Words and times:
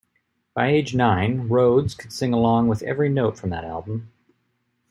By 0.55 0.69
age 0.69 0.95
nine, 0.95 1.47
Rhodes 1.47 1.93
could 1.93 2.11
sing 2.11 2.33
along 2.33 2.69
with 2.69 2.81
every 2.81 3.07
note 3.07 3.37
from 3.37 3.51
that 3.51 3.63
album. 3.63 4.11